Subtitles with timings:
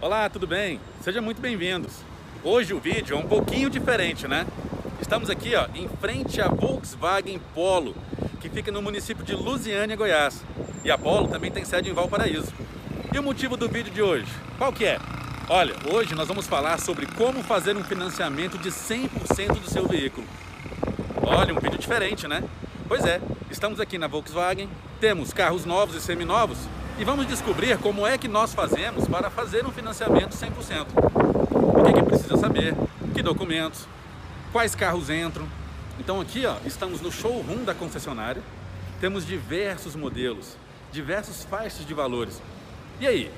[0.00, 0.78] Olá, tudo bem?
[1.02, 1.92] Sejam muito bem-vindos.
[2.44, 4.46] Hoje o vídeo é um pouquinho diferente, né?
[5.02, 7.96] Estamos aqui ó, em frente à Volkswagen Polo,
[8.40, 10.44] que fica no município de Lusiânia, Goiás.
[10.84, 12.54] E a Polo também tem sede em Valparaíso.
[13.12, 14.28] E o motivo do vídeo de hoje?
[14.56, 15.00] Qual que é?
[15.48, 20.28] Olha, hoje nós vamos falar sobre como fazer um financiamento de 100% do seu veículo.
[21.22, 22.44] Olha, um vídeo diferente, né?
[22.86, 23.20] Pois é,
[23.50, 24.68] estamos aqui na Volkswagen,
[25.00, 26.56] temos carros novos e seminovos
[26.98, 30.86] e vamos descobrir como é que nós fazemos para fazer um financiamento 100%.
[31.52, 32.74] O que, é que precisa saber,
[33.14, 33.86] que documentos,
[34.50, 35.46] quais carros entram.
[36.00, 38.42] Então aqui ó, estamos no showroom da concessionária,
[39.00, 40.56] temos diversos modelos,
[40.90, 42.42] diversos faixas de valores.
[43.00, 43.30] E aí,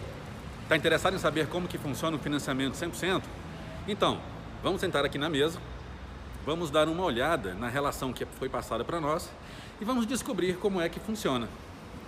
[0.63, 3.23] está interessado em saber como que funciona o financiamento 100%?
[3.87, 4.21] Então,
[4.63, 5.59] vamos sentar aqui na mesa,
[6.47, 9.31] vamos dar uma olhada na relação que foi passada para nós
[9.79, 11.47] e vamos descobrir como é que funciona.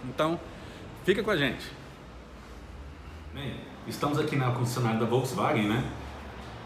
[0.08, 0.40] Então,
[1.04, 1.64] Fica com a gente.
[3.34, 3.56] Bem,
[3.88, 5.84] estamos aqui na concessionária da Volkswagen, né?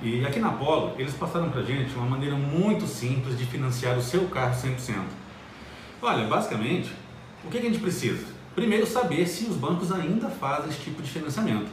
[0.02, 4.02] E aqui na Polo, eles passaram pra gente uma maneira muito simples de financiar o
[4.02, 5.04] seu carro 100%.
[6.02, 6.92] Olha, basicamente,
[7.42, 8.26] o que a gente precisa?
[8.54, 11.70] Primeiro, saber se os bancos ainda fazem esse tipo de financiamento.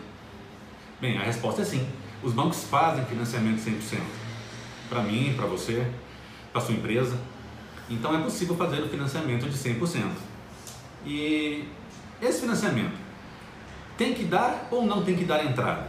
[1.01, 1.85] Bem, a resposta é sim.
[2.23, 3.99] Os bancos fazem financiamento 100%.
[4.87, 5.85] Para mim, para você,
[6.53, 7.19] para sua empresa.
[7.89, 10.11] Então é possível fazer o financiamento de 100%.
[11.05, 11.65] E
[12.23, 12.97] esse financiamento
[13.97, 15.87] tem que dar ou não tem que dar entrada?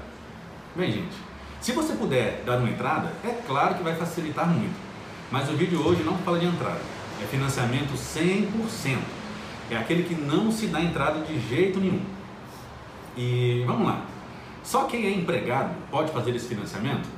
[0.76, 1.14] Bem, gente,
[1.60, 4.74] se você puder dar uma entrada, é claro que vai facilitar muito.
[5.30, 6.80] Mas o vídeo hoje não fala de entrada,
[7.22, 8.98] é financiamento 100%.
[9.70, 12.02] É aquele que não se dá entrada de jeito nenhum.
[13.16, 14.04] E vamos lá.
[14.62, 17.08] Só quem é empregado pode fazer esse financiamento?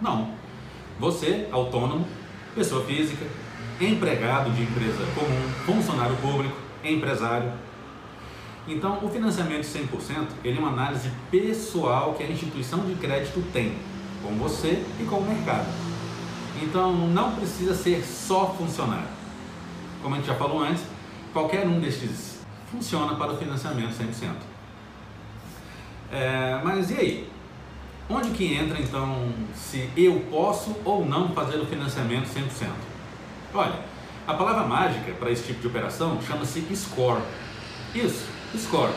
[0.00, 0.30] Não.
[0.98, 2.06] Você, autônomo,
[2.54, 3.26] pessoa física,
[3.80, 7.52] empregado de empresa comum, funcionário público, empresário,
[8.66, 13.74] então, o financiamento 100% ele é uma análise pessoal que a instituição de crédito tem
[14.22, 15.66] com você e com o mercado.
[16.60, 19.08] Então, não precisa ser só funcionário.
[20.02, 20.82] Como a gente já falou antes,
[21.32, 22.40] qualquer um destes
[22.70, 24.30] funciona para o financiamento 100%.
[26.10, 27.30] É, mas e aí?
[28.08, 32.68] Onde que entra então se eu posso ou não fazer o financiamento 100%?
[33.52, 33.80] Olha,
[34.26, 37.20] a palavra mágica para esse tipo de operação chama-se score.
[37.96, 38.26] Isso,
[38.58, 38.92] score.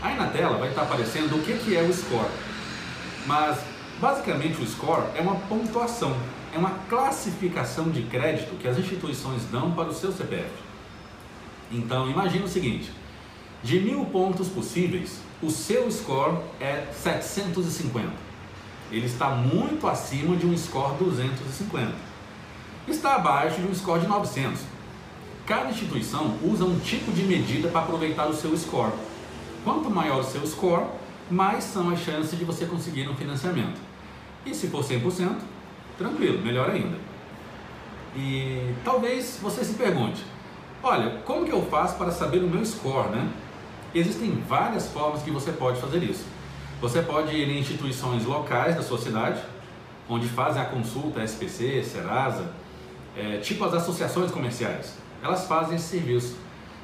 [0.00, 2.30] Aí na tela vai estar aparecendo o que, que é o score.
[3.26, 3.58] Mas
[4.00, 6.16] basicamente o score é uma pontuação,
[6.54, 10.48] é uma classificação de crédito que as instituições dão para o seu CPF.
[11.70, 12.90] Então imagine o seguinte:
[13.62, 18.08] de mil pontos possíveis, o seu score é 750.
[18.90, 21.92] Ele está muito acima de um score 250.
[22.88, 24.79] Está abaixo de um score de 900
[25.50, 28.92] Cada instituição usa um tipo de medida para aproveitar o seu score.
[29.64, 30.84] Quanto maior o seu score,
[31.28, 33.80] mais são as chances de você conseguir um financiamento.
[34.46, 35.38] E se for 100%,
[35.98, 36.96] tranquilo, melhor ainda.
[38.14, 40.22] E talvez você se pergunte:
[40.84, 43.28] olha, como que eu faço para saber o meu score, né?
[43.92, 46.26] Existem várias formas que você pode fazer isso.
[46.80, 49.42] Você pode ir em instituições locais da sua cidade,
[50.08, 52.52] onde fazem a consulta SPC, Serasa,
[53.16, 56.36] é, tipo as associações comerciais elas fazem esse serviço.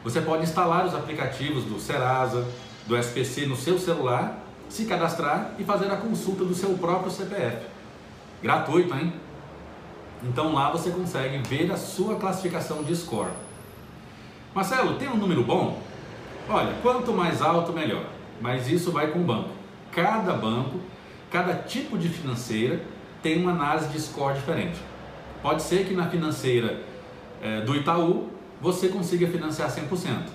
[0.04, 2.46] Você pode instalar os aplicativos do Serasa,
[2.86, 4.38] do SPC no seu celular,
[4.68, 7.66] se cadastrar e fazer a consulta do seu próprio CPF.
[8.42, 9.12] Gratuito, hein?
[10.22, 13.30] Então lá você consegue ver a sua classificação de score.
[14.54, 15.80] Marcelo, tem um número bom?
[16.48, 18.04] Olha, quanto mais alto, melhor.
[18.40, 19.50] Mas isso vai com o banco.
[19.92, 20.80] Cada banco,
[21.30, 22.80] cada tipo de financeira
[23.22, 24.78] tem uma análise de score diferente.
[25.42, 26.82] Pode ser que na financeira
[27.42, 28.30] é, do Itaú,
[28.60, 30.28] você consiga financiar 100%.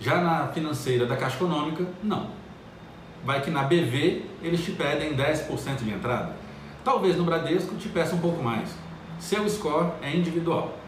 [0.00, 2.30] Já na financeira da Caixa Econômica, não.
[3.24, 6.36] Vai que na BV eles te pedem 10% de entrada.
[6.84, 8.70] Talvez no Bradesco te peça um pouco mais.
[9.18, 10.78] Seu score é individual.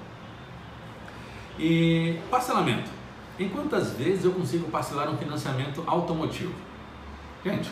[1.58, 2.90] E parcelamento.
[3.38, 6.54] Em quantas vezes eu consigo parcelar um financiamento automotivo?
[7.44, 7.70] Gente,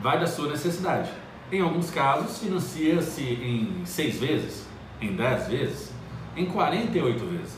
[0.00, 1.10] vai da sua necessidade.
[1.50, 4.66] Em alguns casos, financia-se em 6 vezes,
[5.00, 5.92] em 10 vezes,
[6.36, 7.56] em 48 vezes.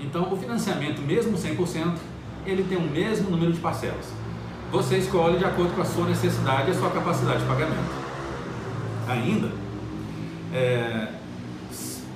[0.00, 1.96] Então, o financiamento, mesmo 100%,
[2.46, 4.06] ele tem o mesmo número de parcelas.
[4.70, 8.02] Você escolhe de acordo com a sua necessidade e a sua capacidade de pagamento.
[9.06, 9.52] Ainda,
[10.52, 11.08] é,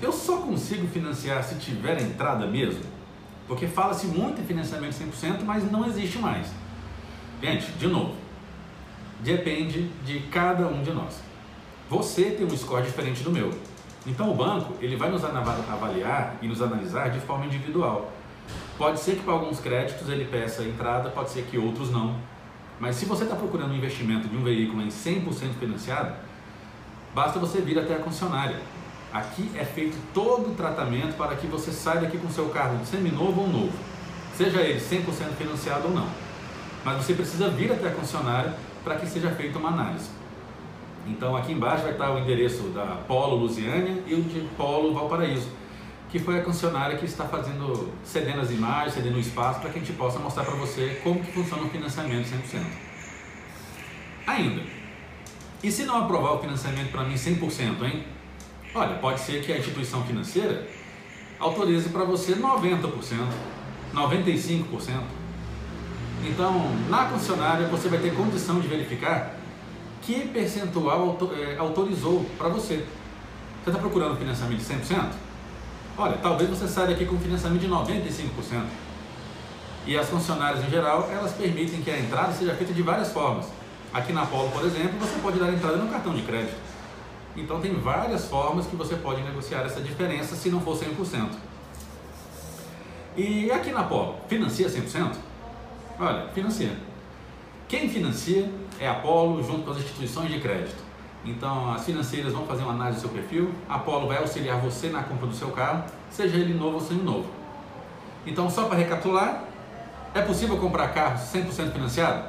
[0.01, 2.83] eu só consigo financiar se tiver entrada mesmo,
[3.47, 6.49] porque fala-se muito em financiamento 100%, mas não existe mais.
[7.43, 8.15] Gente, de novo,
[9.21, 11.21] depende de cada um de nós.
[11.89, 13.51] Você tem um score diferente do meu.
[14.07, 18.13] Então o banco ele vai nos avaliar e nos analisar de forma individual.
[18.79, 22.15] Pode ser que para alguns créditos ele peça entrada, pode ser que outros não.
[22.79, 26.15] Mas se você está procurando um investimento de um veículo em 100% financiado,
[27.15, 28.61] basta você vir até a concessionária.
[29.13, 33.41] Aqui é feito todo o tratamento para que você saia daqui com seu carro seminovo
[33.41, 33.73] ou novo,
[34.37, 35.05] seja ele 100%
[35.39, 36.09] financiado ou não.
[36.85, 38.55] Mas você precisa vir até a concessionária
[38.85, 40.16] para que seja feita uma análise.
[41.07, 45.49] Então aqui embaixo vai estar o endereço da Polo Lusiânia e o de Polo Valparaíso,
[46.11, 49.79] que foi a concessionária que está fazendo, cedendo as imagens, cedendo o espaço para que
[49.79, 52.61] a gente possa mostrar para você como que funciona o financiamento 100%.
[54.27, 54.63] Ainda,
[55.63, 58.05] e se não aprovar o financiamento para mim 100%, hein?
[58.75, 60.67] Olha, pode ser que a instituição financeira
[61.39, 62.91] autorize para você 90%,
[63.95, 65.01] 95%.
[66.25, 69.37] Então, na concessionária você vai ter condição de verificar
[70.07, 72.87] que percentual é, autorizou para você.
[73.65, 75.11] Você está procurando financiamento de 100%?
[75.99, 78.63] Olha, talvez você saia daqui com financiamento de 95%.
[79.85, 83.47] E as funcionárias em geral, elas permitem que a entrada seja feita de várias formas.
[83.93, 86.57] Aqui na Polo, por exemplo, você pode dar entrada no cartão de crédito.
[87.37, 91.31] Então tem várias formas que você pode negociar essa diferença se não for 100%.
[93.17, 95.17] E aqui na Polo, financia 100%?
[95.99, 96.77] Olha, financia.
[97.69, 98.49] Quem financia
[98.81, 100.85] é Apolo junto com as instituições de crédito.
[101.25, 104.89] Então, as financeiras vão fazer uma análise do seu perfil, a Apolo vai auxiliar você
[104.89, 107.27] na compra do seu carro, seja ele novo ou semi-novo.
[108.25, 109.45] Então, só para recapitular,
[110.15, 112.29] é possível comprar carro 100% financiado?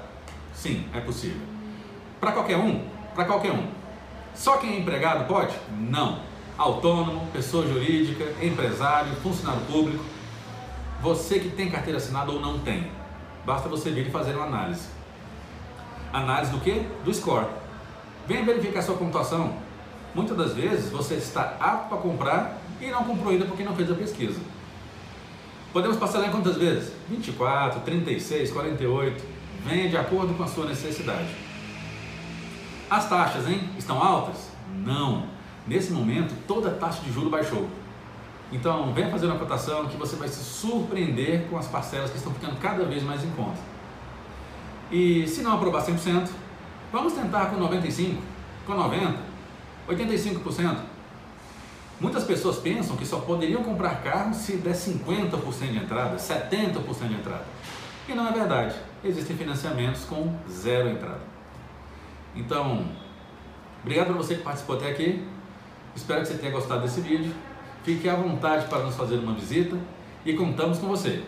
[0.54, 1.42] Sim, é possível.
[2.20, 2.84] Para qualquer um?
[3.14, 3.68] Para qualquer um.
[4.34, 5.56] Só quem é empregado pode?
[5.72, 6.20] Não.
[6.58, 10.04] Autônomo, pessoa jurídica, empresário, funcionário público,
[11.02, 12.90] você que tem carteira assinada ou não tem,
[13.46, 14.97] basta você vir e fazer uma análise.
[16.12, 16.86] Análise do que?
[17.04, 17.48] Do score.
[18.28, 19.54] Venha verificar sua pontuação.
[20.14, 23.92] Muitas das vezes você está apto para comprar e não comprou ainda porque não fez
[23.92, 24.40] a pesquisa.
[25.72, 26.92] Podemos parcelar em quantas vezes?
[27.10, 29.24] 24, 36, 48.
[29.66, 31.28] Venha de acordo com a sua necessidade.
[32.90, 33.70] As taxas, hein?
[33.78, 34.50] Estão altas?
[34.86, 35.26] Não.
[35.68, 37.68] Nesse momento, toda a taxa de juro baixou.
[38.52, 42.34] Então, venha fazer uma cotação que você vai se surpreender com as parcelas que estão
[42.34, 43.60] ficando cada vez mais em conta.
[44.92, 46.30] E se não aprovar 100%,
[46.92, 48.16] vamos tentar com 95%,
[48.66, 49.16] com 90%,
[49.90, 50.78] 85%.
[52.00, 57.14] Muitas pessoas pensam que só poderiam comprar carro se der 50% de entrada, 70% de
[57.16, 57.46] entrada.
[58.08, 58.76] E não é verdade.
[59.04, 61.22] Existem financiamentos com zero entrada.
[62.36, 62.86] Então,
[63.82, 65.28] obrigado para você que participou até aqui.
[65.96, 67.34] Espero que você tenha gostado desse vídeo.
[67.84, 69.76] Fique à vontade para nos fazer uma visita
[70.24, 71.24] e contamos com você.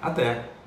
[0.00, 0.61] Até!